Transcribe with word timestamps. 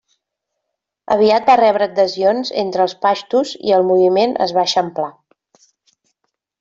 Aviat 1.15 1.43
va 1.51 1.57
rebre 1.61 1.87
adhesions 1.91 2.51
entre 2.63 2.85
els 2.87 2.95
paixtus 3.07 3.51
i 3.71 3.75
el 3.81 3.85
moviment 3.91 4.35
es 4.47 4.55
va 4.59 4.65
eixamplar. 4.71 5.11